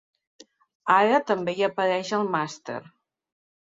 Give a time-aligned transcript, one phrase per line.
[0.95, 2.83] Ara també hi apareix el màster.